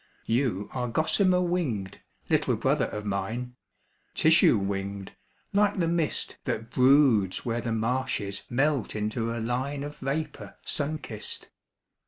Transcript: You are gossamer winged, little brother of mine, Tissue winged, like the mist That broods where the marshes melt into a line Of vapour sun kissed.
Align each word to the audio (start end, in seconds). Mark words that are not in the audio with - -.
You 0.25 0.67
are 0.73 0.87
gossamer 0.87 1.41
winged, 1.41 1.99
little 2.27 2.55
brother 2.55 2.85
of 2.87 3.05
mine, 3.05 3.55
Tissue 4.15 4.57
winged, 4.57 5.11
like 5.53 5.77
the 5.77 5.87
mist 5.87 6.39
That 6.45 6.71
broods 6.71 7.45
where 7.45 7.61
the 7.61 7.71
marshes 7.71 8.41
melt 8.49 8.95
into 8.95 9.31
a 9.31 9.37
line 9.37 9.83
Of 9.83 9.97
vapour 9.97 10.57
sun 10.65 10.97
kissed. 10.97 11.49